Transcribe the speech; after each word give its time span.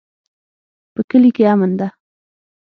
په 0.93 1.01
کلي 1.09 1.29
کې 1.35 1.43
امن 1.53 1.71
ده 1.79 1.87